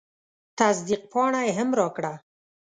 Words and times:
تصدیق 0.59 1.01
پاڼه 1.11 1.39
یې 1.45 1.51
هم 1.57 1.69
راکړه. 1.79 2.13